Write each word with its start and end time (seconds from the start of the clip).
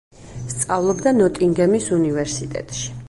სწავლობდა 0.53 1.13
ნოტინგემის 1.17 1.91
უნივერსიტეტში. 1.99 2.91